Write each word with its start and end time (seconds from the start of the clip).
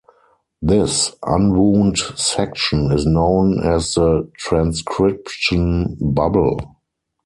This 0.63 1.15
unwound 1.23 1.95
section 2.15 2.91
is 2.91 3.05
known 3.05 3.61
as 3.63 3.93
the 3.93 4.27
transcription 4.39 5.95
bubble. 6.01 6.57